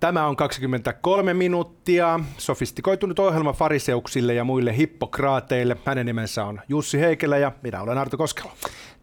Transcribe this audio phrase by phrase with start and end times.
[0.00, 2.20] Tämä on 23 minuuttia.
[2.38, 5.76] Sofistikoitunut ohjelma fariseuksille ja muille hippokraateille.
[5.84, 8.52] Hänen nimensä on Jussi Heikelä ja minä olen Arto Koskela.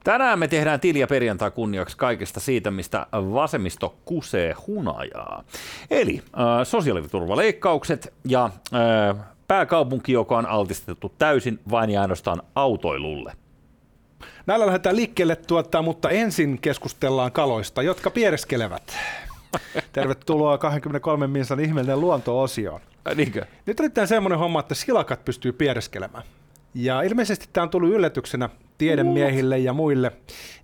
[0.03, 5.43] Tänään me tehdään tiliä perjantai kunniaksi kaikesta siitä, mistä vasemmisto kusee hunajaa.
[5.91, 13.33] Eli äh, sosiaaliturvaleikkaukset ja äh, pääkaupunki, joka on altistettu täysin vain ja ainoastaan autoilulle.
[14.45, 18.97] Näillä lähdetään liikkeelle, tuota, mutta ensin keskustellaan kaloista, jotka piereskelevät.
[19.95, 22.81] Tervetuloa 23 minsan ihmeellinen luonto-osioon.
[23.15, 23.45] Niinkö?
[23.65, 26.23] Nyt on semmoinen homma, että silakat pystyy piereskelemään.
[26.73, 30.11] Ja ilmeisesti tämä on tullut yllätyksenä tiedemiehille ja muille,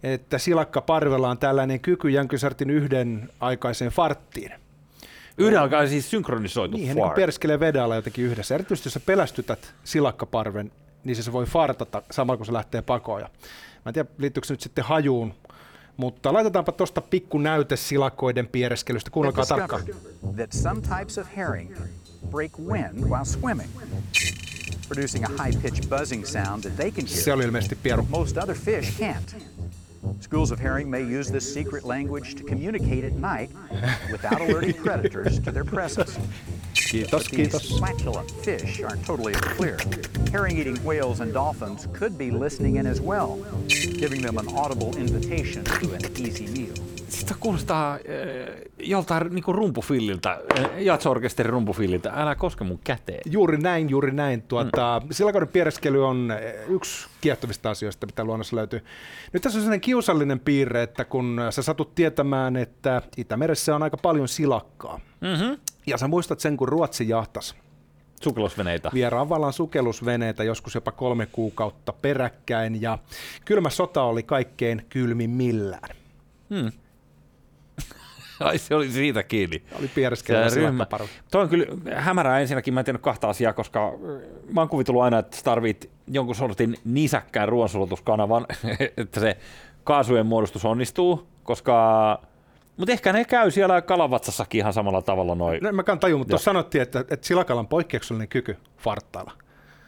[0.04, 4.52] että silakka parvella on tällainen kyky Jänkysartin yhden aikaiseen farttiin.
[5.38, 6.96] Yhden aikaa siis synkronisoitu Niin, fart.
[6.98, 8.56] niin perskelee vedellä jotenkin yhdessä.
[8.56, 10.72] Erityisesti jos sä pelästytät silakkaparven,
[11.04, 13.22] niin se, se voi fartata samalla kun se lähtee pakoon.
[13.22, 13.30] Ja
[13.86, 15.34] mä en tiedä, liittyykö se nyt sitten hajuun,
[15.98, 19.10] mutta laitetaanpa tuosta pikku näyte silakoiden piereskelystä.
[19.12, 19.84] Kuunnelkaa tarkkaan.
[20.36, 21.76] that some types of herring
[22.32, 23.70] break wind while swimming,
[24.88, 27.36] producing a high-pitched buzzing sound that they can Se hear.
[27.36, 28.06] oli ilmeisesti pieru.
[28.10, 29.36] Most other fish can't.
[30.20, 33.52] Schools of herring may use this secret language to communicate at night
[34.12, 36.18] without alerting predators to their presence.
[36.74, 37.78] Kiitos, These kiitos.
[37.78, 39.78] flatulent fish aren't totally clear.
[40.32, 45.64] Herring-eating whales and dolphins could be listening in as well, giving them an audible invitation
[45.64, 46.74] to an easy meal.
[47.12, 48.00] Sitä kuulostaa äh,
[48.80, 52.12] joltain niinku rumpufilliltä, äh, jatsorkesterin rumpufilliltä.
[52.16, 53.22] Älä koske mun käteen.
[53.26, 54.42] Juuri näin, juuri näin.
[54.42, 55.08] Tuota, mm.
[55.12, 58.86] Silakoiden piereskely on eh, yksi kiehtovista asioista, mitä luonnossa löytyy.
[59.34, 63.98] Nyt tässä on sellainen kiusallinen piirre, että kun sä satut tietämään, että Itämeressä on aika
[63.98, 65.00] paljon silakkaa.
[65.22, 65.58] Mm-hmm.
[65.88, 67.56] Ja sä muistat sen, kun Ruotsi jahtas
[68.22, 68.92] Sukellusveneitä.
[68.94, 72.82] vieraan vallan sukellusveneitä joskus jopa kolme kuukautta peräkkäin.
[72.82, 72.98] Ja
[73.46, 75.96] kylmä sota oli kaikkein kylmimmillään.
[76.50, 76.72] Hmm.
[78.48, 79.64] Ai se oli siitä kiinni.
[79.80, 80.86] Oli piereskelevä Se ryhmä.
[81.32, 81.66] Toi on kyllä
[81.96, 83.94] hämärää ensinnäkin, mä en tiedä kahta asiaa, koska äh,
[84.54, 88.46] mä oon kuvitellut aina, että tarvit jonkun sortin nisäkkään ruoansulatuskanavan,
[88.98, 89.38] että se
[89.84, 92.22] kaasujen muodostus onnistuu, koska
[92.78, 95.64] mutta ehkä ne käy siellä kalavatsassakin ihan samalla tavalla noin.
[95.64, 99.32] No, en mäkään taju, mutta tuossa sanottiin, että, että silakalla on poikkeuksellinen kyky farttailla.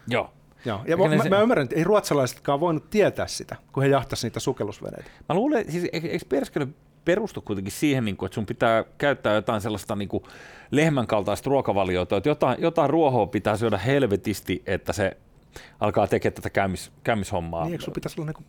[0.08, 0.34] Joo.
[0.66, 0.82] Joo.
[0.88, 4.40] Ja mä, se- mä, ymmärrän, että ei ruotsalaisetkaan voinut tietää sitä, kun he jahtasivat niitä
[4.40, 5.10] sukellusveneitä.
[5.30, 6.76] Mä luulen, siis eikö eikö perskely
[7.06, 10.24] perustu kuitenkin siihen, niin kuin, että sun pitää käyttää jotain sellaista niin kuin
[10.72, 15.18] lehmän kaltaista ruokavaliota, että jotain, jotain ruohoa pitää syödä helvetisti, että se
[15.80, 17.64] alkaa tekemään tätä käymis, käymishommaa.
[17.64, 18.44] Niin, eikö sun pitäisi olla niinku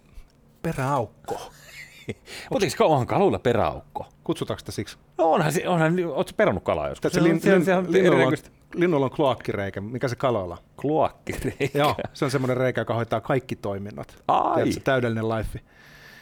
[0.63, 1.35] peräaukko?
[2.51, 4.07] Mutta eikö onhan kaluilla peräaukko?
[4.25, 4.97] Kutsutaanko sitä siksi?
[5.19, 7.13] No onhan se, onhan, ootko perannut kalaa joskus?
[7.13, 8.33] Se, lin, se, lin, se on linnulla,
[8.75, 9.81] linnulla on kloakkireikä.
[9.81, 10.55] Mikä se kaloilla?
[10.55, 10.65] on?
[10.81, 11.79] kloakkireikä.
[11.79, 14.23] Joo, se on semmoinen reikä, joka hoitaa kaikki toiminnot.
[14.29, 14.55] Ai.
[14.55, 15.61] Tiedätkö, täydellinen life.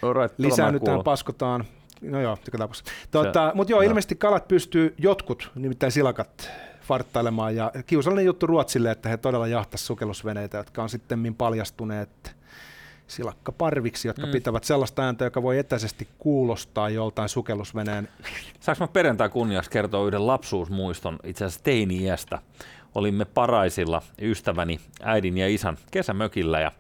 [0.03, 1.65] Alright, Lisäännytään, paskotaan.
[2.03, 2.93] No joo, joka tapauksessa.
[3.11, 3.89] Tuota, Mutta joo, joo.
[3.89, 7.57] ilmeisesti kalat pystyy, jotkut, nimittäin silakat, farttailemaan.
[7.57, 12.37] Ja kiusallinen juttu Ruotsille, että he todella jahtasivat sukellusveneitä, jotka on sitten paljastuneet
[13.07, 14.33] silakkaparviksi, jotka mm.
[14.33, 18.09] pitävät sellaista ääntä, joka voi etäisesti kuulostaa joltain sukellusveneen.
[18.61, 22.39] Saanko mä perjantai kunniaksi kertoa yhden lapsuusmuiston itse asiassa teini-iästä?
[22.95, 26.73] Olimme paraisilla ystäväni, äidin ja isän kesämökillä ja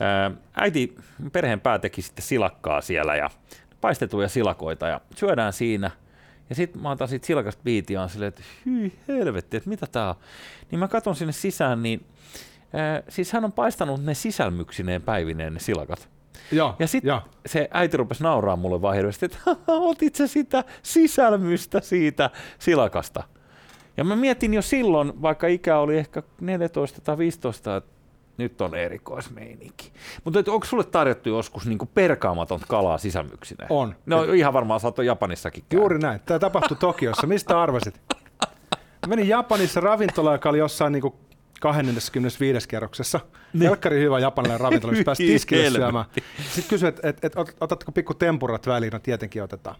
[0.00, 0.94] ää, äiti,
[1.32, 3.30] perheen pää teki sitten silakkaa siellä ja
[3.84, 5.90] paistetuja silakoita ja syödään siinä.
[6.48, 10.14] Ja sitten mä otan siitä silakasta biitiä silleen, että hyi helvetti, että mitä tää on.
[10.70, 12.06] Niin mä katson sinne sisään, niin
[12.72, 16.08] ää, siis hän on paistanut ne sisälmyksineen päivineen ne silakat.
[16.52, 22.30] Joo, Ja sitten se äiti rupesi nauraa mulle hirveästi, että otit sä sitä sisälmystä siitä
[22.58, 23.22] silakasta.
[23.96, 27.90] Ja mä mietin jo silloin, vaikka ikä oli ehkä 14 tai 15, että
[28.36, 29.92] nyt on erikoismeininki.
[30.24, 33.66] Mutta onko sulle tarjottu joskus niinku perkaamatonta kalaa sisälmyksineen?
[33.72, 33.94] On.
[34.06, 35.82] No ihan varmaan oot Japanissakin käynyt.
[35.82, 36.20] Juuri näin.
[36.26, 37.26] Tämä tapahtui Tokiossa.
[37.26, 38.00] Mistä arvasit?
[39.06, 41.14] Mä menin Japanissa ravintolaan, joka oli jossain niinku
[41.60, 42.68] 25.
[42.68, 43.20] kerroksessa.
[43.52, 43.70] Niin.
[43.90, 46.04] Hyvä japanilainen ravintola, missä pääsi tiskille syömään.
[46.42, 48.92] Sitten kysyi, että et, et, ot- otatko pikku tempurat väliin?
[48.92, 49.76] No tietenkin otetaan.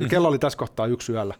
[0.00, 1.34] Ja kello oli tässä kohtaa yksi yöllä.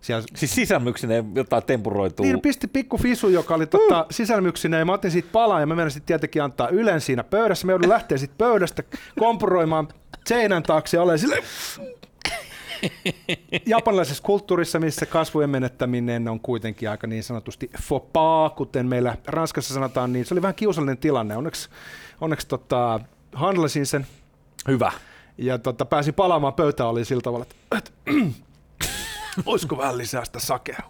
[0.00, 2.26] Siellä Siis sisälmyksineen jotain tempuroituu.
[2.26, 5.74] niin pisti pikku fisu, joka oli tota, sisälmyksineen, ja mä otin siitä palaa, ja mä
[5.74, 7.66] menin sitten tietenkin antaa Ylen siinä pöydässä.
[7.66, 8.82] Mä joudun lähteä sitten pöydästä
[9.18, 9.88] kompuroimaan
[10.26, 11.42] seinän taakse, ja olen sille
[13.66, 20.12] japanilaisessa kulttuurissa, missä kasvojen menettäminen on kuitenkin aika niin sanotusti fopaa, kuten meillä Ranskassa sanotaan,
[20.12, 21.36] niin se oli vähän kiusallinen tilanne.
[21.36, 21.68] Onneksi,
[22.20, 23.00] onneksi tota,
[23.32, 24.06] handlasin sen
[24.68, 24.92] Hyvä.
[25.38, 27.90] ja tota, pääsin palaamaan pöytään, oli sillä tavalla, että, että
[29.46, 30.82] olisiko vähän lisää sitä sakea.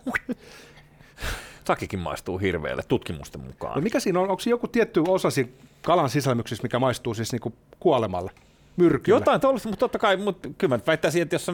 [1.64, 3.74] Sakikin maistuu hirveälle tutkimusten mukaan.
[3.74, 4.30] No mikä siinä on?
[4.30, 5.50] Onko joku tietty osa siinä
[5.82, 8.30] kalan sisälmyksissä, mikä maistuu siis niinku kuolemalle?
[8.78, 9.16] myrkyllä.
[9.16, 11.50] Jotain tuollaista, mutta totta kai, mutta kyllä mä väittäisin, että jos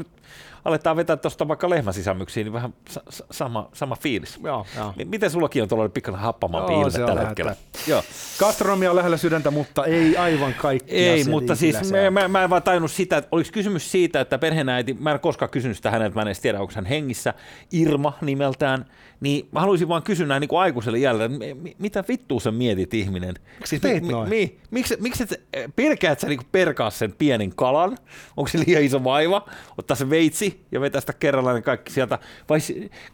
[0.65, 4.39] aletaan vetää tuosta vaikka lehmäsisämyksiin, niin vähän sa- sama, sama fiilis.
[4.45, 4.93] Joo, joo.
[4.97, 7.57] M- Miten sullakin on tuollainen pikkasen happamampi Joo, ilme tällä hetkellä?
[7.87, 8.03] Joo.
[8.39, 10.95] Gastronomia on lähellä sydäntä, mutta ei aivan kaikki.
[10.97, 14.39] Ei, mutta siis mä, mä, mä en vaan tajunnut sitä, että oliko kysymys siitä, että
[14.39, 17.35] perheenäiti, mä en koskaan kysynyt sitä häneltä, mä en edes tiedä, onko hän hengissä,
[17.73, 18.85] Irma nimeltään,
[19.21, 22.41] niin mä haluaisin vaan kysyä näin niin kuin aikuiselle jälleen, että mi- mi- mitä vittua
[22.41, 23.35] sä mietit ihminen?
[23.59, 24.29] Miksi teit noin?
[24.29, 27.99] Mi, miksi, miksi et, sä- pelkäät sä niin perkaa sen pienen kalan?
[28.37, 29.49] Onko se liian iso vaiva?
[29.79, 32.19] Ottaa se veitsi ja vetää sitä kerrallaan ne kaikki sieltä.
[32.49, 32.59] Vai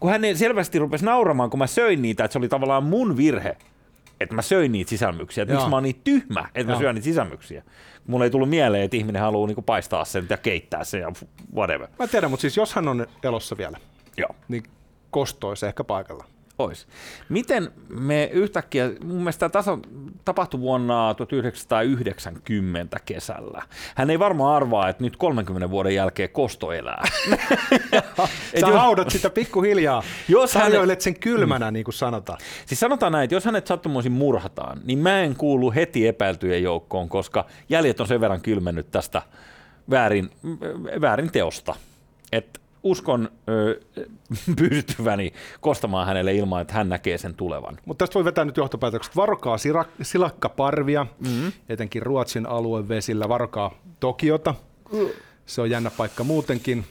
[0.00, 3.56] kun hän selvästi rupesi nauramaan, kun mä söin niitä, että se oli tavallaan mun virhe,
[4.20, 5.42] että mä söin niitä sisälmyksiä.
[5.42, 6.80] Että miksi mä oon niin tyhmä, että mä Joo.
[6.80, 7.62] syön niitä sisälmyksiä.
[8.06, 11.12] Mulla ei tullut mieleen, että ihminen haluaa niinku paistaa sen ja keittää sen ja
[11.54, 11.88] whatever.
[11.98, 13.78] Mä tiedän, mutta siis jos hän on elossa vielä,
[14.16, 14.34] Joo.
[14.48, 14.62] niin
[15.10, 16.24] kostoisi ehkä paikalla.
[16.60, 16.86] Ois.
[17.28, 19.78] Miten me yhtäkkiä, mun mielestä tämä taso
[20.24, 23.62] tapahtui vuonna 1990 kesällä.
[23.94, 27.02] Hän ei varmaan arvaa, että nyt 30 vuoden jälkeen kosto elää.
[28.60, 30.02] Sä jos- haudat sitä pikkuhiljaa.
[30.28, 32.38] Jos hän- Tarjoilet sen kylmänä, niin kuin sanotaan.
[32.66, 37.08] Siis sanotaan näin, että jos hänet sattumoisin murhataan, niin mä en kuulu heti epäiltyjen joukkoon,
[37.08, 39.22] koska jäljet on sen verran kylmennyt tästä
[39.90, 40.30] väärin,
[41.00, 41.74] väärin teosta.
[42.32, 43.80] Et uskon ö,
[44.56, 47.78] pystyväni kostamaan hänelle ilman, että hän näkee sen tulevan.
[47.84, 49.16] Mutta tästä voi vetää nyt johtopäätökset.
[49.16, 51.52] Varokaa sira- silakkaparvia, mm-hmm.
[51.68, 53.28] etenkin Ruotsin aluevesillä.
[53.28, 54.54] Varokaa Tokiota.
[55.46, 56.84] Se on jännä paikka muutenkin.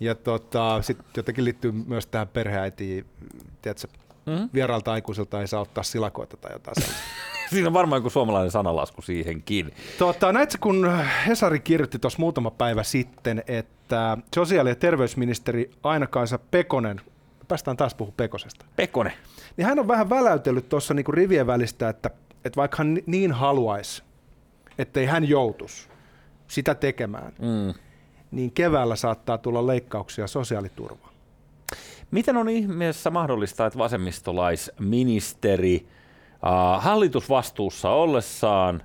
[0.00, 3.06] Ja tota, sitten jotenkin liittyy myös tähän perheäitiin.
[3.62, 3.88] Tiedätkö,
[4.28, 4.48] mm-hmm.
[4.54, 7.08] vieraalta aikuisilta ei saa ottaa silakoita tai jotain sellaista.
[7.50, 9.74] Siinä on varmaan joku suomalainen sanalasku siihenkin.
[9.98, 10.90] Tota, näitkö, kun
[11.26, 17.00] Hesari kirjoitti tuossa muutama päivä sitten, että sosiaali- ja terveysministeri Aina-Kaisa Pekonen,
[17.48, 19.12] päästään taas puhua Pekosesta, Pekone.
[19.56, 22.10] niin hän on vähän väläytellyt tuossa niinku rivien välistä, että,
[22.44, 24.02] että vaikka hän ni- niin haluaisi,
[24.78, 25.88] ettei hän joutuisi
[26.48, 27.74] sitä tekemään, Mm.
[28.30, 31.07] niin keväällä saattaa tulla leikkauksia sosiaaliturvaan.
[32.10, 35.90] Miten on ihmeessä mahdollista, että vasemmistolaisministeri äh,
[36.84, 38.82] hallitusvastuussa ollessaan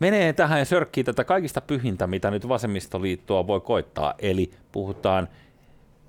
[0.00, 5.28] menee tähän ja sörkkii tätä kaikista pyhintä, mitä nyt vasemmistoliittoa voi koittaa, eli puhutaan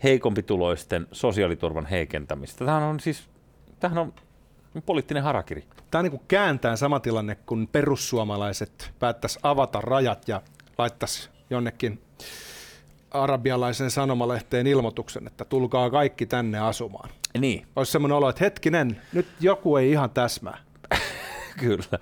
[0.04, 2.66] heikompituloisten sosiaaliturvan heikentämistä.
[2.66, 3.30] Tämähän on siis,
[3.80, 4.13] tämähän on
[4.86, 5.63] poliittinen harakiri.
[5.92, 10.42] Tämä on niin kuin kääntää sama tilanne, kun perussuomalaiset päättäisi avata rajat ja
[10.78, 12.02] laittaisi jonnekin
[13.12, 17.10] arabialaisen sanomalehteen ilmoituksen, että tulkaa kaikki tänne asumaan.
[17.40, 20.58] Niin, Olisi semmoinen olo, että hetkinen, nyt joku ei ihan täsmää.
[21.60, 22.00] Kyllä.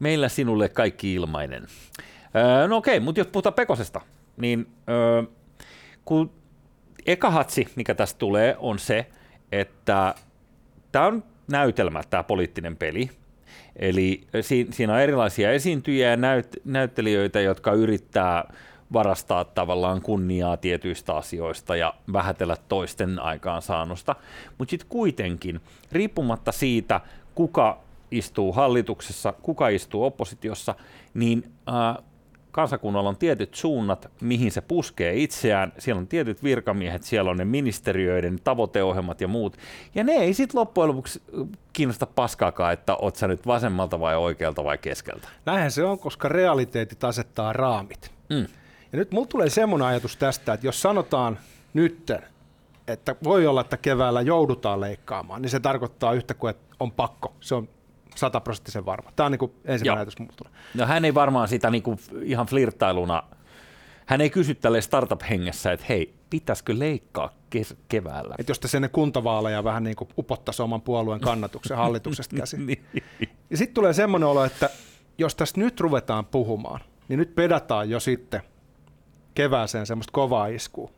[0.00, 1.66] Meillä sinulle kaikki ilmainen.
[2.36, 4.00] Öö, no okei, mutta jos puhutaan Pekosesta,
[4.36, 5.22] niin öö,
[6.04, 6.30] kun
[7.06, 9.06] eka hatsi, mikä tästä tulee, on se,
[9.52, 10.14] että
[10.92, 13.10] tämä on näytelmä, tämä poliittinen peli.
[13.76, 18.52] Eli si- siinä on erilaisia esiintyjiä ja näyt- näyttelijöitä, jotka yrittää
[18.92, 24.16] varastaa tavallaan kunniaa tietyistä asioista ja vähätellä toisten aikaansaannosta.
[24.58, 25.60] Mutta sitten kuitenkin,
[25.92, 27.00] riippumatta siitä,
[27.34, 27.78] kuka
[28.10, 30.74] istuu hallituksessa, kuka istuu oppositiossa,
[31.14, 32.04] niin äh,
[32.50, 35.72] kansakunnalla on tietyt suunnat, mihin se puskee itseään.
[35.78, 39.56] Siellä on tietyt virkamiehet, siellä on ne ministeriöiden tavoiteohjelmat ja muut.
[39.94, 44.16] Ja ne ei sitten loppujen lopuksi äh, kiinnosta paskaakaan, että oot sä nyt vasemmalta vai
[44.16, 45.28] oikealta vai keskeltä.
[45.46, 48.12] Näinhän se on, koska realiteetit asettaa raamit.
[48.30, 48.46] Mm.
[48.92, 51.38] Ja nyt mulla tulee semmoinen ajatus tästä, että jos sanotaan
[51.74, 52.22] nytten,
[52.88, 57.34] että voi olla, että keväällä joudutaan leikkaamaan, niin se tarkoittaa yhtä kuin, että on pakko.
[57.40, 57.68] Se on
[58.14, 59.12] sataprosenttisen varma.
[59.16, 59.96] Tämä on niin kuin ensimmäinen Joo.
[59.96, 60.52] ajatus mulla tulee.
[60.74, 63.22] No hän ei varmaan sitä niinku ihan flirttailuna,
[64.06, 68.34] hän ei kysy tälle startup-hengessä, että hei, pitäisikö leikkaa kes- keväällä?
[68.38, 72.66] Että jos te sen kuntavaaleja vähän niin kuin upottaisi oman puolueen kannatuksen hallituksesta käsin.
[72.66, 72.84] Niin.
[73.50, 74.70] Ja sitten tulee semmoinen olo, että
[75.18, 78.42] jos tästä nyt ruvetaan puhumaan, niin nyt pedataan jo sitten
[79.34, 80.90] kevääseen semmoista kovaa iskua.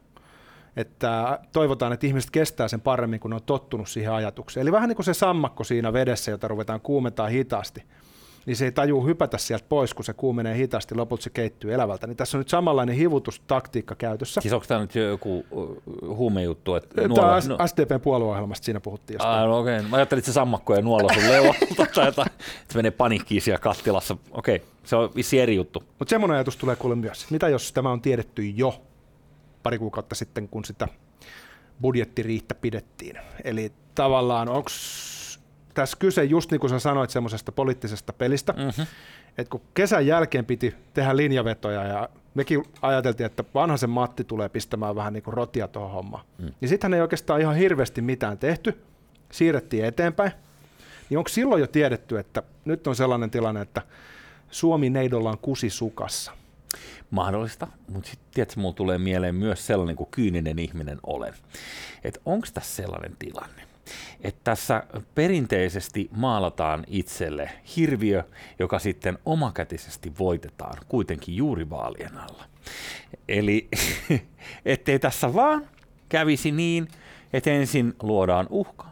[0.76, 4.62] Että toivotaan, että ihmiset kestää sen paremmin, kun ne on tottunut siihen ajatukseen.
[4.62, 7.84] Eli vähän niin kuin se sammakko siinä vedessä, jota ruvetaan kuumentaa hitaasti,
[8.46, 12.06] niin se ei tajuu hypätä sieltä pois, kun se kuumenee hitaasti, lopulta se keittyy elävältä.
[12.06, 14.40] Niin tässä on nyt samanlainen hivutustaktiikka käytössä.
[14.40, 15.46] Siis onko tämä nyt joku
[16.06, 16.74] huumejuttu?
[16.74, 19.38] Että Tämä nuola, on no, SDPn puolueohjelmasta siinä puhuttiin jostain.
[19.38, 19.82] Ah, no okei.
[19.82, 23.42] Mä ajattelin, että se sammakko ja nuola sun leualta tai jotain, että se menee paniikkiin
[23.42, 24.16] siellä kattilassa.
[24.30, 25.82] Okei, se on vissi eri juttu.
[25.98, 27.30] Mutta semmoinen ajatus tulee kuule myös.
[27.30, 28.82] Mitä jos tämä on tiedetty jo
[29.62, 30.88] pari kuukautta sitten, kun sitä
[31.80, 33.18] budjettiriihtä pidettiin?
[33.44, 34.70] Eli tavallaan onko
[35.74, 38.86] tässä kyse just niin kuin sä sanoit semmoisesta poliittisesta pelistä, mm-hmm.
[39.38, 44.96] että kun kesän jälkeen piti tehdä linjavetoja ja mekin ajateltiin, että vanhaisen Matti tulee pistämään
[44.96, 46.24] vähän niin kuin rotia tuohon hommaan.
[46.38, 46.50] Mm.
[46.60, 48.82] Niin sittenhän ei oikeastaan ihan hirveästi mitään tehty,
[49.32, 50.32] siirrettiin eteenpäin.
[51.10, 53.82] Niin onko silloin jo tiedetty, että nyt on sellainen tilanne, että
[54.50, 56.32] Suomi neidolla on kusi sukassa?
[57.10, 61.34] mahdollista, mutta sitten tiedätkö, mulla tulee mieleen myös sellainen kuin kyyninen ihminen olen.
[62.04, 63.62] Että onko tässä sellainen tilanne,
[64.20, 64.82] että tässä
[65.14, 68.24] perinteisesti maalataan itselle hirviö,
[68.58, 72.44] joka sitten omakätisesti voitetaan kuitenkin juuri vaalien alla.
[73.28, 73.68] Eli
[74.64, 75.68] ettei tässä vaan
[76.08, 76.88] kävisi niin,
[77.32, 78.86] että ensin luodaan uhka.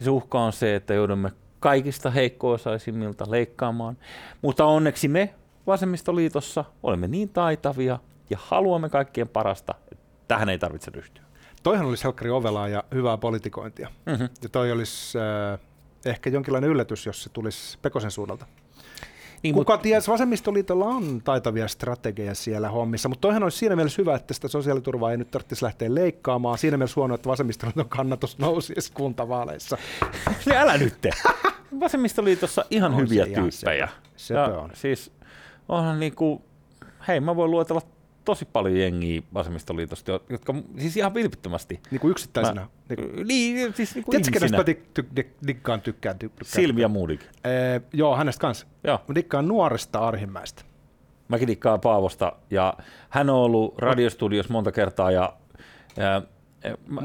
[0.00, 3.98] Se uhka on se, että joudumme kaikista heikko-osaisimmilta leikkaamaan,
[4.42, 5.34] mutta onneksi me
[5.66, 7.98] Vasemmistoliitossa olemme niin taitavia
[8.30, 11.25] ja haluamme kaikkien parasta, että tähän ei tarvitse ryhtyä.
[11.66, 13.88] Toihan olisi Helkkari Ovelaa ja hyvää politikointia.
[14.06, 14.28] Mm-hmm.
[14.42, 15.58] Ja toi olisi äh,
[16.04, 18.46] ehkä jonkinlainen yllätys, jos se tulisi Pekosen suunnalta.
[19.42, 19.82] Niin, Kuka mutta...
[19.82, 24.48] ties, vasemmistoliitolla on taitavia strategeja siellä hommissa, mutta toihan olisi siinä mielessä hyvä, että sitä
[24.48, 26.58] sosiaaliturvaa ei nyt tarvitsisi lähteä leikkaamaan.
[26.58, 29.78] Siinä mielessä huono, että vasemmistoliiton kannatus nousi kuntavaaleissa.
[30.46, 31.06] Ja älä nyt.
[31.80, 33.88] Vasemmistoliitossa ihan on hyviä tyyppejä.
[34.16, 34.70] Se, se on.
[34.74, 35.12] Siis
[35.68, 36.42] onhan niinku,
[37.08, 37.82] hei mä voin luetella
[38.26, 41.80] tosi paljon jengiä vasemmistoliitosta, jotka siis ihan vilpittömästi.
[41.90, 42.60] Niin kuin yksittäisenä?
[42.60, 42.68] Mä,
[43.24, 44.64] niin, niin, siis niin kuin Tiedätkö, kenestä mä
[45.78, 45.82] tykkään?
[45.82, 47.20] tykkään Silvia Moodig.
[47.44, 48.66] Ee, joo, hänestä kanssa.
[48.84, 49.00] Joo.
[49.08, 50.62] Mä dikkaan nuoresta Arhimäistä.
[51.28, 52.74] Mäkin dikkaan Paavosta, ja
[53.08, 55.36] hän on ollut radiostudios monta kertaa, ja,
[55.96, 56.22] ja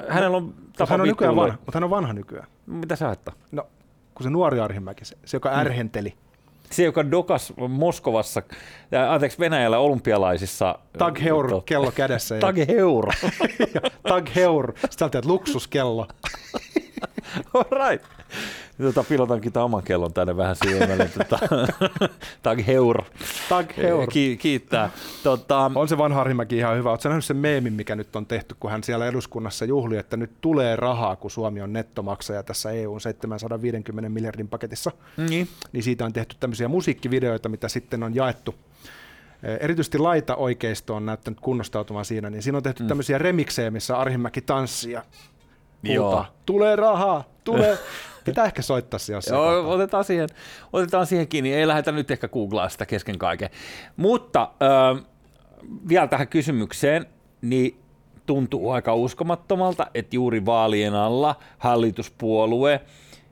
[0.07, 2.47] hänellä on tapa hän on nykyään vanha, mutta hän on vanha nykyään.
[2.65, 3.33] Mitä sä ajattaa?
[3.51, 3.67] No,
[4.13, 5.55] kun se nuori Arhimäki, se, se joka mm.
[6.71, 8.41] Se, joka dokas Moskovassa,
[9.09, 10.79] anteeksi Venäjällä olympialaisissa.
[10.97, 12.39] Tag Heur, to, kello kädessä.
[12.39, 13.05] Tag Heur.
[14.09, 16.07] Tag Heur, sitä luksuskello.
[17.53, 18.05] All right
[18.81, 21.09] tota, pilotankin tämän oman kellon tänne vähän syvemmälle.
[21.17, 21.39] tota,
[22.43, 23.03] Tag Heur.
[23.49, 24.07] Tag Heur.
[24.07, 24.89] Ki- kiittää.
[25.23, 26.89] Tota, on se vanha Arimäki ihan hyvä.
[26.89, 30.31] Oletko nähnyt sen meemin, mikä nyt on tehty, kun hän siellä eduskunnassa juhli, että nyt
[30.41, 34.91] tulee rahaa, kun Suomi on nettomaksaja tässä EUn 750 miljardin paketissa.
[35.17, 35.47] Niin.
[35.71, 38.55] niin siitä on tehty tämmöisiä musiikkivideoita, mitä sitten on jaettu
[39.59, 42.87] erityisesti laita-oikeisto on näyttänyt kunnostautumaan siinä, niin siinä on tehty mm.
[42.87, 45.03] tämmöisiä remiksejä, missä Arhimäki tanssia.
[45.83, 46.25] Joo.
[46.45, 47.77] Tulee rahaa, tulee.
[48.25, 50.29] Pitää ehkä soittaa se jossain Joo, otetaan siihen,
[50.73, 51.53] otetaan siihen kiinni.
[51.53, 53.49] Ei lähdetä nyt ehkä googlaa sitä kesken kaiken.
[53.97, 55.03] Mutta äh,
[55.89, 57.05] vielä tähän kysymykseen,
[57.41, 57.77] niin
[58.25, 62.81] tuntuu aika uskomattomalta, että juuri vaalien alla hallituspuolue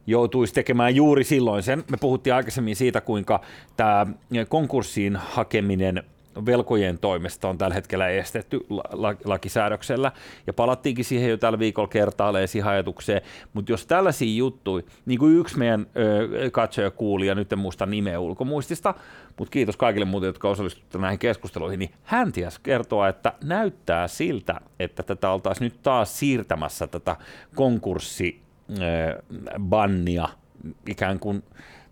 [0.08, 1.84] joutuisi tekemään juuri silloin sen.
[1.92, 3.42] Me puhuttiin aikaisemmin siitä, kuinka
[3.78, 4.08] tämä
[4.50, 6.04] konkurssiin hakeminen
[6.46, 8.60] velkojen toimesta on tällä hetkellä estetty
[9.26, 10.12] lakisäädöksellä,
[10.48, 13.22] ja palattiinkin siihen jo tällä viikolla kertaalleen siihen ajatukseen,
[13.54, 15.88] mutta jos tällaisia juttuja, niin kuin yksi meidän
[16.52, 18.94] katsoja kuuli, ja nyt en muista nimeä ulkomuistista,
[19.38, 24.62] mutta kiitos kaikille muuten, jotka osallistuivat näihin keskusteluihin, niin hän ties kertoa, että näyttää siltä,
[24.80, 27.16] että tätä oltaisiin nyt taas siirtämässä tätä
[27.56, 30.30] konkurssibannia
[30.88, 31.44] ikään kuin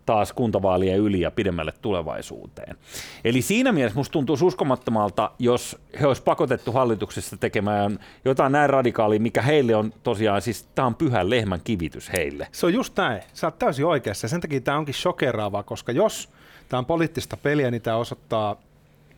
[0.08, 2.76] taas kuntavaalien yli ja pidemmälle tulevaisuuteen.
[3.24, 9.20] Eli siinä mielessä musta tuntuu uskomattomalta, jos he olisi pakotettu hallituksessa tekemään jotain näin radikaalia,
[9.20, 12.48] mikä heille on tosiaan, siis tämä on pyhän lehmän kivitys heille.
[12.52, 13.22] Se on just näin.
[13.32, 14.28] Sä oot täysin oikeassa.
[14.28, 16.28] Sen takia tämä onkin shokeraavaa, koska jos
[16.68, 18.56] tämä on poliittista peliä, niin tämä osoittaa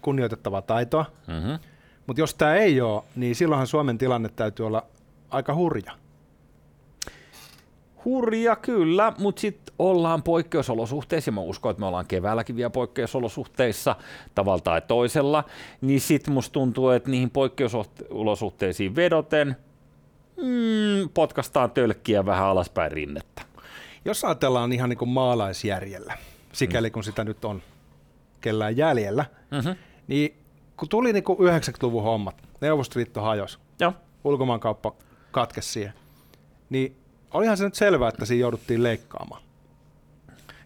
[0.03, 1.05] kunnioitettavaa taitoa.
[1.27, 1.59] Mm-hmm.
[2.07, 4.83] Mutta jos tämä ei ole, niin silloinhan Suomen tilanne täytyy olla
[5.31, 5.93] aika hurja.
[8.05, 13.97] Hurja kyllä, mutta sitten ollaan poikkeusolosuhteissa, ja mä uskon, että me ollaan keväälläkin vielä poikkeusolosuhteissa
[14.35, 15.45] tavalla tai toisella,
[15.81, 19.57] niin sitten musta tuntuu, että niihin poikkeusolosuhteisiin vedoten
[20.37, 23.43] mm, potkastaan tölkkiä vähän alaspäin rinnettä.
[24.05, 26.19] Jos ajatellaan ihan niin kuin maalaisjärjellä,
[26.53, 26.93] sikäli mm.
[26.93, 27.63] kun sitä nyt on
[28.41, 29.75] kellään jäljellä, mm-hmm.
[30.07, 30.35] niin
[30.77, 33.93] kun tuli niin kuin 90-luvun hommat, Neuvostoliitto hajosi, Joo.
[34.25, 34.93] ulkomaankauppa
[35.31, 35.93] katkesi siihen,
[36.71, 36.97] niin
[37.35, 39.43] olihan se nyt selvää, että siinä jouduttiin leikkaamaan.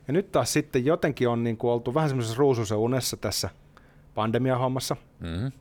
[0.07, 3.51] Ja nyt taas sitten jotenkin on niin kuin oltu vähän semmoisessa ruususen unessa tässä
[4.15, 4.97] pandemiahommassa.
[5.21, 5.53] Mm-hmm.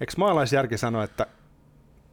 [0.00, 1.26] Eikö maalaisjärki sano, että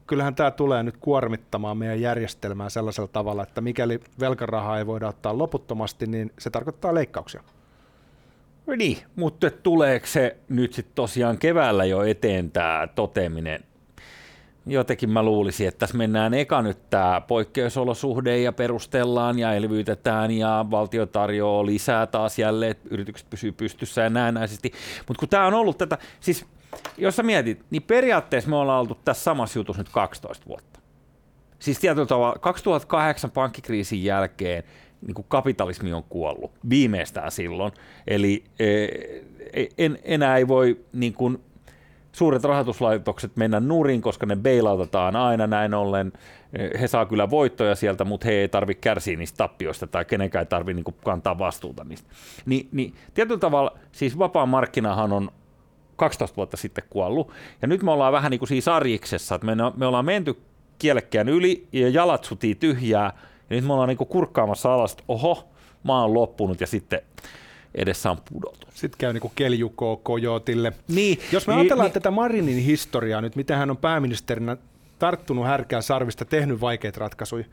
[0.08, 5.38] kyllähän tämä tulee nyt kuormittamaan meidän järjestelmää sellaisella tavalla, että mikäli velkarahaa ei voida ottaa
[5.38, 7.44] loputtomasti, niin se tarkoittaa leikkauksia.
[8.78, 13.64] Niin, mutta tuleeko se nyt sitten tosiaan keväällä jo eteen tämä toteaminen
[14.68, 20.66] jotenkin mä luulisin, että tässä mennään eka nyt tämä poikkeusolosuhde ja perustellaan ja elvytetään ja
[20.72, 24.72] valtio tarjoaa lisää taas jälleen, että yritykset pysyy pystyssä ja näennäisesti.
[25.08, 26.46] Mutta kun tämä on ollut tätä, siis
[26.98, 30.80] jos sä mietit, niin periaatteessa me ollaan oltu tässä samassa jutussa nyt 12 vuotta.
[31.60, 34.64] Siis tietyllä tavalla 2008 pankkikriisin jälkeen
[35.02, 37.72] niin kuin kapitalismi on kuollut viimeistään silloin.
[38.08, 38.84] Eli e,
[39.54, 41.44] e, en, enää ei voi niin kuin
[42.16, 46.14] suuret rahoituslaitokset mennä nurin, koska ne bailautetaan aina näin ollen.
[46.80, 50.46] He saa kyllä voittoja sieltä, mutta he ei tarvitse kärsiä niistä tappioista tai kenenkään ei
[50.46, 52.10] tarvitse niin kantaa vastuuta niistä.
[52.46, 55.32] Ni, niin tietyllä tavalla, siis vapaa markkinahan on
[55.96, 57.32] 12 vuotta sitten kuollut.
[57.62, 60.42] Ja nyt me ollaan vähän niin kuin siinä sarjiksessa, että me, me ollaan menty
[60.80, 63.14] kielekkään yli ja jalat sutii tyhjää.
[63.50, 65.48] Ja nyt me ollaan niin kuin kurkkaamassa alas, että oho,
[65.84, 67.02] maa on loppunut ja sitten
[67.76, 68.70] edessä on pudotus.
[68.74, 70.74] Sitten käy niin keljuko Kojotille.
[70.88, 74.58] Niin, Jos me niin, ajatellaan niin, tätä Marinin historiaa nyt, miten hän on pääministerinä
[75.00, 77.46] tarttunut härkää sarvista, tehnyt vaikeita ratkaisuja,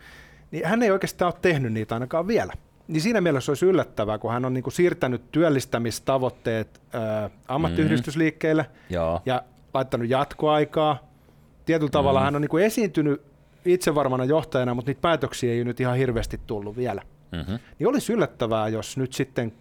[0.51, 2.53] niin hän ei oikeastaan ole tehnyt niitä ainakaan vielä.
[2.89, 9.21] Niin siinä mielessä olisi yllättävää, kun hän on niin kuin siirtänyt työllistämistavoitteet ää, ammattiyhdistysliikkeelle Joo.
[9.27, 9.43] ja
[9.75, 10.99] laittanut jatkoaikaa.
[11.65, 13.23] Tietyllä tavalla hän on niin kuin esiintynyt
[13.65, 17.03] itsevarmana johtajana, mutta niitä päätöksiä ei nyt ihan hirveästi tullut vielä.
[17.33, 17.59] Mm-hmm.
[17.79, 19.53] Niin olisi yllättävää, jos nyt sitten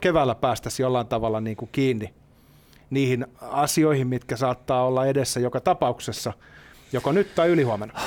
[0.00, 2.14] keväällä päästäisiin jollain tavalla niin kuin kiinni
[2.90, 6.32] niihin asioihin, mitkä saattaa olla edessä joka tapauksessa,
[6.92, 8.00] joko nyt tai ylihuomenna.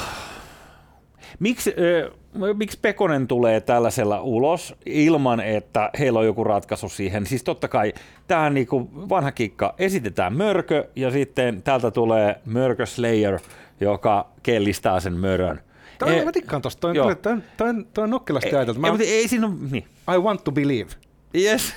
[1.40, 7.26] Miksi, äh, miksi Pekonen tulee tällaisella ulos ilman, että heillä on joku ratkaisu siihen?
[7.26, 7.94] Siis totta kai
[8.28, 13.40] tähän niinku vanha kikka, esitetään mörkö ja sitten täältä tulee mörkö Slayer,
[13.80, 15.62] joka kellistää sen mörön.
[16.00, 18.82] Toi, Eh, mä tikkaan tosta, toi, toi, toi, toi, toi on nokkelasti ei, ajateltu.
[18.86, 19.88] Ei, mutta ei siinä ole, niin.
[20.16, 20.90] I want to believe.
[21.36, 21.74] Yes,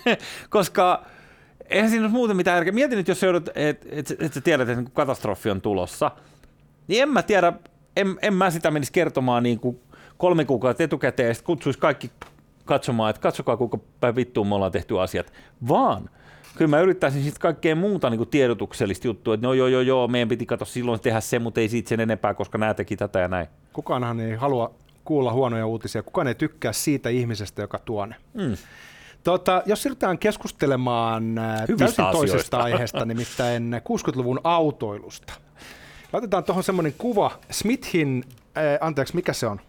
[0.50, 1.04] koska
[1.70, 2.72] eihän siinä ole muuten mitään järkeä.
[2.72, 6.10] Mieti nyt, jos sä joudut, että et, et, et sä tiedät, että katastrofi on tulossa,
[6.88, 7.52] niin en mä tiedä,
[7.96, 9.80] en, en mä sitä menisi kertomaan niin kuin
[10.18, 12.10] kolme kuukautta etukäteen ja sitten kutsuisi kaikki
[12.64, 15.32] katsomaan, että katsokaa kuinka päin vittuun me ollaan tehty asiat,
[15.68, 16.10] vaan
[16.56, 20.08] kyllä mä yrittäisin sitten kaikkea muuta niin kuin tiedotuksellista juttua, että no joo joo joo,
[20.08, 23.18] meidän piti katsoa silloin tehdä se, mutta ei siitä sen enempää, koska nämä teki tätä
[23.18, 23.46] ja näin.
[23.72, 28.14] Kukaanhan ei halua kuulla huonoja uutisia, kukaan ei tykkää siitä ihmisestä, joka tuo ne.
[28.34, 28.56] Mm.
[29.24, 32.58] Tota, jos siirrytään keskustelemaan äh, Hyvistä täysin toisesta asioista.
[32.58, 35.32] aiheesta, nimittäin 60-luvun autoilusta.
[36.12, 38.24] Laitetaan tuohon semmoinen kuva Smithin,
[38.56, 39.60] äh, anteeksi, mikä se on?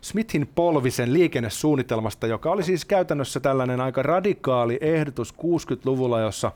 [0.00, 6.52] Smithin polvisen liikennesuunnitelmasta, joka oli siis käytännössä tällainen aika radikaali ehdotus 60-luvulla, jossa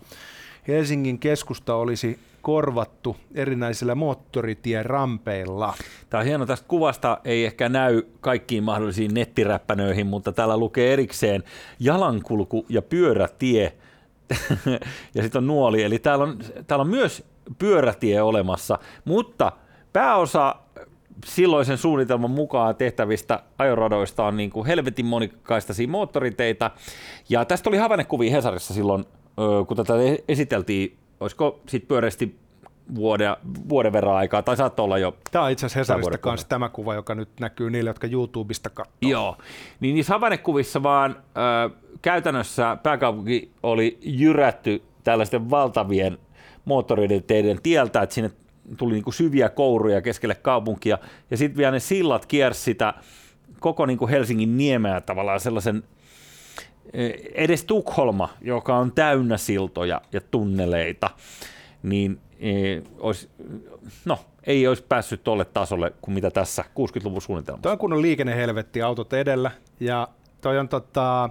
[0.68, 5.74] Helsingin keskusta olisi korvattu erinäisillä moottoritierampeilla.
[6.10, 11.44] Tämä on hieno, tästä kuvasta ei ehkä näy kaikkiin mahdollisiin nettiräppänöihin, mutta täällä lukee erikseen
[11.80, 13.72] jalankulku ja pyörätie
[15.14, 17.24] ja sitten on nuoli, eli täällä on, täällä on myös
[17.58, 19.52] pyörätie olemassa, mutta
[19.92, 20.54] pääosa
[21.24, 26.70] silloisen suunnitelman mukaan tehtävistä ajoradoista on niin kuin helvetin monikaistaisia moottoriteitä,
[27.28, 29.04] ja tästä oli havainnekuvia Hesarissa silloin,
[29.68, 29.94] kun tätä
[30.28, 32.36] esiteltiin, olisiko sitten pyöreästi
[32.94, 33.36] vuoden,
[33.68, 36.94] vuoden verran aikaa, tai saattoi olla jo Tämä on itse asiassa Hesarista kanssa tämä kuva,
[36.94, 39.10] joka nyt näkyy niille, jotka YouTubesta katsoo.
[39.10, 39.36] Joo,
[39.80, 41.16] niin niissä havainnekuvissa vaan
[41.66, 41.70] ö,
[42.02, 46.18] käytännössä pääkaupunki oli jyrätty tällaisten valtavien
[46.64, 48.30] moottoreiden teiden tieltä, että sinne
[48.76, 50.98] tuli niinku syviä kouruja keskelle kaupunkia,
[51.30, 52.94] ja sitten vielä ne sillat kiersi sitä
[53.60, 55.82] koko niinku Helsingin niemeä tavallaan sellaisen
[57.34, 61.10] edes Tukholma, joka on täynnä siltoja ja tunneleita,
[61.82, 62.52] niin e,
[62.98, 63.28] olisi,
[64.04, 67.62] no, ei olisi päässyt tuolle tasolle kuin mitä tässä 60-luvun suunnitelmassa.
[67.62, 69.50] Toi on kunnon liikennehelvetti, autot edellä,
[69.80, 70.08] ja
[70.40, 71.30] toi on tota,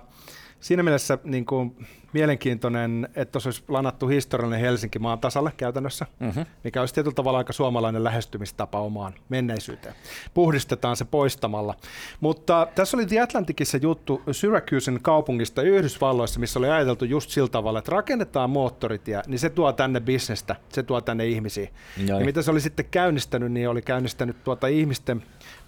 [0.59, 6.39] siinä mielessä niin kuin, mielenkiintoinen, että tuossa olisi lanattu historiallinen Helsinki maan tasalle käytännössä, Mhm.
[6.63, 9.95] mikä olisi tietyllä tavalla aika suomalainen lähestymistapa omaan menneisyyteen.
[10.33, 11.75] Puhdistetaan se poistamalla.
[12.19, 17.79] Mutta tässä oli The Atlanticissa juttu Syracusen kaupungista Yhdysvalloissa, missä oli ajateltu just sillä tavalla,
[17.79, 21.69] että rakennetaan moottoritie, niin se tuo tänne bisnestä, se tuo tänne ihmisiä.
[22.07, 22.19] Joo.
[22.19, 25.23] Ja mitä se oli sitten käynnistänyt, niin oli käynnistänyt tuota ihmisten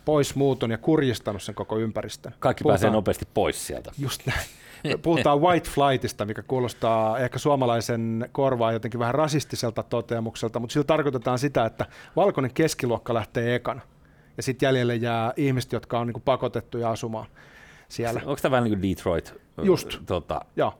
[0.06, 2.34] poismuuton ja kurjistanut sen koko ympäristön.
[2.40, 3.92] Kaikki Puhutaan- pääsee nopeasti pois sieltä.
[4.00, 4.40] Just näin.
[5.02, 11.40] Puhutaan white flightista, mikä kuulostaa ehkä suomalaisen korvaa jotenkin vähän rasistiselta toteamukselta, mutta sillä tarkoitetaan
[11.40, 13.82] sitä, että valkoinen keskiluokka lähtee ekana.
[14.38, 17.26] Ja sitten jäljelle jää ihmiset, jotka on niinku pakotettuja asumaan
[17.90, 18.22] siellä.
[18.26, 19.34] Onko tämä vähän niin kuin Detroit?
[19.64, 20.00] Just.
[20.06, 20.74] Tota, Joo,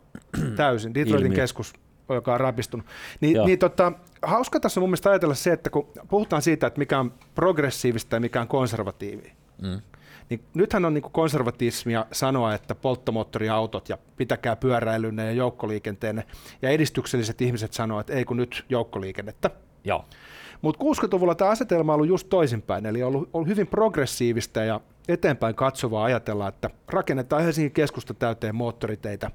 [0.56, 0.94] täysin.
[0.94, 1.42] Detroitin Ilmiö.
[1.42, 1.74] keskus,
[2.10, 2.86] joka on rapistunut.
[3.22, 3.46] Ni, Joo.
[3.46, 7.00] niin tota, hauska tässä on mun mielestä ajatella se, että kun puhutaan siitä, että mikä
[7.00, 9.82] on progressiivista ja mikä on konservatiivia, mm.
[10.30, 16.24] Niin nythän on niin kuin konservatismia sanoa, että polttomoottoriautot ja pitäkää pyöräilynne ja joukkoliikenteenne.
[16.62, 19.50] Ja edistykselliset ihmiset sanoo, että ei kun nyt joukkoliikennettä.
[19.84, 20.06] Joo.
[20.62, 24.82] Mutta 60-luvulla tämä asetelma on ollut just toisinpäin, eli on ollut, ollut hyvin progressiivista ja
[25.08, 29.32] eteenpäin katsovaa ajatella, että rakennetaan Helsingin keskusta täyteen moottoriteitä.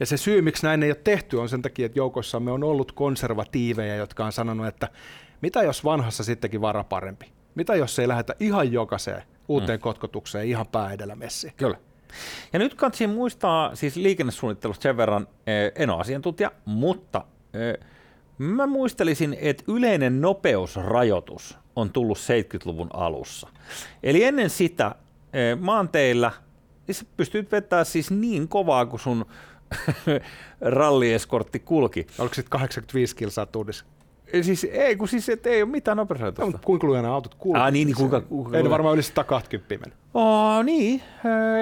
[0.00, 2.92] Ja se syy, miksi näin ei ole tehty, on sen takia, että joukossamme on ollut
[2.92, 4.88] konservatiiveja, jotka on sanonut, että
[5.40, 7.32] mitä jos vanhassa sittenkin vara parempi?
[7.54, 9.82] Mitä jos ei lähdetä ihan jokaiseen uuteen mm.
[9.82, 11.52] kotkotukseen ihan pää edellä messiin?
[11.56, 11.78] Kyllä.
[12.52, 17.86] Ja nyt kannattaa muistaa siis liikennesuunnittelusta sen verran, eh, en ole asiantuntija, mutta eh,
[18.38, 23.48] mä muistelisin, että yleinen nopeusrajoitus on tullut 70-luvun alussa.
[24.02, 24.94] Eli ennen sitä
[25.32, 26.32] eh, maanteillä
[26.86, 29.26] niin sä pystyt vetämään siis niin kovaa kuin sun
[30.60, 32.06] rallieskortti kulki.
[32.18, 33.84] Oliko sitten 85 kilsaa tunnissa?
[34.42, 36.50] Siis ei, kun siis et ei ole mitään nopeusrajoitusta.
[36.50, 37.62] No, kuinka lujana autot kulkee?
[37.62, 39.98] Ah, niin, niin kuinka, kuinka Ei ne varmaan yli 120 mennyt.
[40.14, 41.02] Oh, niin,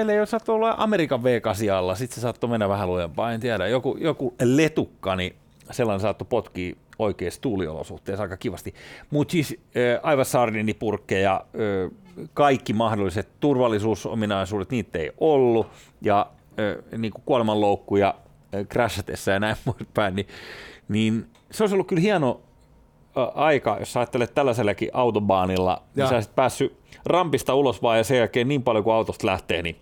[0.01, 3.69] eli jos saattoi olla Amerikan V8 alla, sitten se saattoi mennä vähän lujempaa, en tiedä.
[3.69, 5.37] Joku, joku letukka, niin
[5.71, 8.75] sellainen saattoi potkia oikeassa tuuliolosuhteessa aika kivasti.
[9.11, 15.67] Mutta siis äh, aivan sardinipurkkeja, äh, kaikki mahdolliset turvallisuusominaisuudet, niitä ei ollut.
[16.01, 16.27] Ja
[16.61, 18.15] äh, niin kuin kuolemanloukkuja
[18.55, 20.27] äh, crashatessa ja näin poispäin, niin,
[20.89, 22.44] niin se olisi ollut kyllä hieno äh,
[23.35, 28.49] aika, jos ajattelet tällaisellakin autobaanilla, niin sä olisit päässyt rampista ulos vaan ja sen jälkeen
[28.49, 29.77] niin paljon kuin autosta lähtee, niin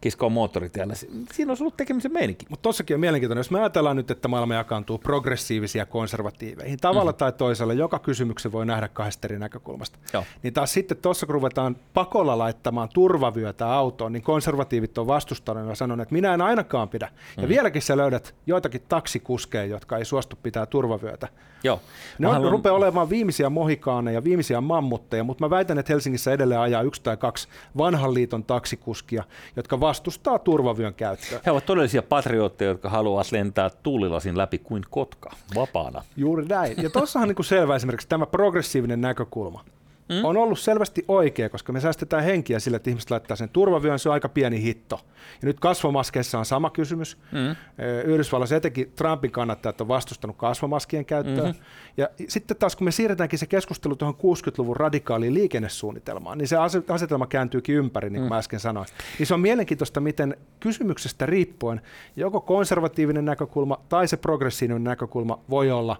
[0.00, 0.94] kiskoon moottoritiellä.
[1.32, 2.46] Siinä olisi ollut tekemisen meininki.
[2.48, 3.40] Mutta tossakin on mielenkiintoinen.
[3.40, 7.16] Jos me ajatellaan nyt, että maailma jakaantuu progressiivisia konservatiiveihin, tavalla mm.
[7.16, 9.98] tai toisella, joka kysymyksen voi nähdä kahdesta eri näkökulmasta.
[10.12, 10.24] Joo.
[10.42, 15.74] Niin taas sitten tuossa, kun ruvetaan pakolla laittamaan turvavyötä autoon, niin konservatiivit on vastustanut ja
[15.74, 17.08] sanonut, että minä en ainakaan pidä.
[17.36, 17.48] Ja mm.
[17.48, 21.28] vieläkin sä löydät joitakin taksikuskeja, jotka ei suostu pitää turvavyötä.
[21.64, 21.80] Joo.
[22.18, 22.52] Ne on, haluan...
[22.52, 27.16] rupeaa olemaan viimeisiä mohikaaneja, viimeisiä mammutteja, mutta mä väitän, että Helsingissä edelleen ajaa yksi tai
[27.16, 29.24] kaksi vanhan liiton taksikuskia,
[29.56, 31.40] jotka vastustaa turvavyön käyttöä.
[31.46, 36.02] He ovat todellisia patriotteja, jotka haluavat lentää tuulilasin läpi kuin kotka, vapaana.
[36.16, 36.82] Juuri näin.
[36.82, 39.64] Ja tuossahan niin selvä esimerkiksi tämä progressiivinen näkökulma.
[40.08, 40.24] Mm.
[40.24, 44.08] on ollut selvästi oikea, koska me säästetään henkiä sillä, että ihmiset laittaa sen turvavyön, se
[44.08, 45.00] on aika pieni hitto.
[45.42, 47.18] Ja nyt kasvomaskeissa on sama kysymys.
[47.32, 47.56] Mm.
[48.04, 51.44] Yhdysvalloissa etenkin Trumpin kannattajat on vastustanut kasvomaskien käyttöä.
[51.44, 51.64] Mm-hmm.
[51.96, 56.56] Ja sitten taas kun me siirretäänkin se keskustelu tuohon 60-luvun radikaaliin liikennesuunnitelmaan, niin se
[56.88, 58.34] asetelma kääntyykin ympäri, niin kuin mm.
[58.34, 58.86] mä äsken sanoin.
[59.18, 61.80] Niin se on mielenkiintoista, miten kysymyksestä riippuen
[62.16, 65.96] joko konservatiivinen näkökulma tai se progressiivinen näkökulma voi olla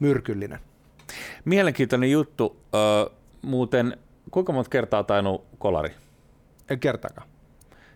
[0.00, 0.58] myrkyllinen.
[1.44, 2.56] Mielenkiintoinen juttu.
[3.42, 3.96] Muuten,
[4.30, 5.90] kuinka monta kertaa tainnut kolari?
[6.70, 7.28] En kertaakaan.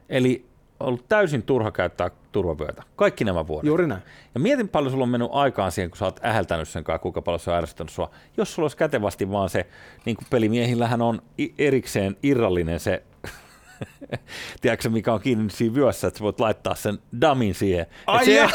[0.09, 0.47] Eli
[0.81, 2.83] ollut täysin turha käyttää turvavyötä.
[2.97, 3.67] Kaikki nämä vuodet.
[3.67, 4.03] Juuri näin.
[4.35, 7.23] Ja mietin paljon sulla on mennyt aikaan siihen, kun sä oot äheltänyt sen kanssa, kuinka
[7.23, 8.11] paljon se on ärsyttänyt sua.
[8.37, 9.67] Jos sulla olisi kätevästi vaan se,
[10.05, 11.23] niin kuin pelimiehillähän on
[11.59, 13.03] erikseen irrallinen se
[14.61, 17.87] tiedätkö mikä on kiinni siinä vyössä, että sä voit laittaa sen damin siihen.
[18.07, 18.49] Ai se,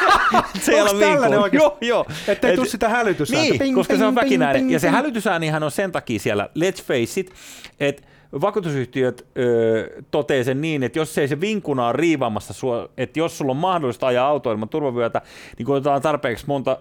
[0.60, 1.86] se Onko tällainen oikeasti?
[1.86, 2.06] Joo, joo.
[2.28, 3.50] Että ei tule sitä hälytysääntä.
[3.50, 4.62] Niin, ping, koska ping, se on väkinäinen.
[4.62, 7.32] Ping, ja se hälytysäänihän on sen takia siellä, let's face it,
[7.80, 8.02] että
[8.40, 13.38] vakuutusyhtiöt ö, totee sen niin, että jos ei se vinkuna ole riivaamassa sua, että jos
[13.38, 15.22] sulla on mahdollista ajaa auto ilman turvavyötä,
[15.58, 16.78] niin kun otetaan tarpeeksi monta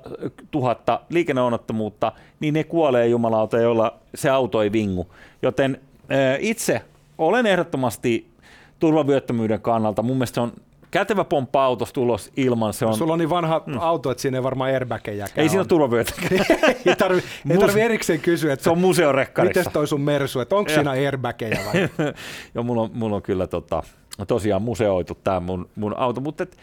[0.52, 5.08] tuhatta liikenneonnettomuutta, niin ne kuolee jumalauta, jolla se auto ei vingu.
[5.42, 5.82] Joten
[6.40, 6.82] itse
[7.20, 8.30] olen ehdottomasti
[8.80, 10.02] turvavyöttömyyden kannalta.
[10.02, 10.52] Mun mielestä se on
[10.92, 12.74] kätevä pomppa autosta ulos ilman.
[12.74, 12.98] Se on...
[12.98, 13.78] Sulla on niin vanha mm.
[13.80, 16.14] auto, että siinä ei varmaan airbageja Ei siinä ole turvavyötä.
[16.86, 19.60] ei tarvi, ei tarvi erikseen kysyä, että se on museorekkarissa.
[19.60, 21.90] Miten toi sun Mersu, että onko siinä airbageja vai?
[22.56, 23.84] Joo, mulla on, mulla on kyllä tota,
[24.28, 26.58] tosiaan museoitu tämä mun, mun auto, mutta et,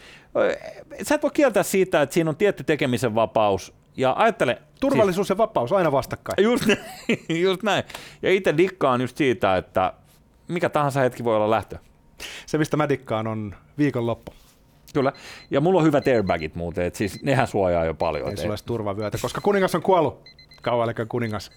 [1.03, 4.61] sä et voi kieltää siitä, että siinä on tietty tekemisen vapaus, ja ajattele...
[4.79, 6.43] Turvallisuus siis, ja vapaus aina vastakkain.
[6.43, 6.63] Just,
[7.45, 7.83] just näin.
[8.21, 9.93] Ja itse dikkaan just siitä, että
[10.47, 11.77] mikä tahansa hetki voi olla lähtö.
[12.45, 14.33] Se, mistä mä dikkaan, on viikonloppu.
[14.93, 15.13] Kyllä.
[15.51, 18.29] Ja mulla on hyvät airbagit muuten, että siis nehän suojaa jo paljon.
[18.29, 20.29] Ei sulle turvavyötä, koska kuningas on kuollut.
[20.61, 21.51] Kauan kuningas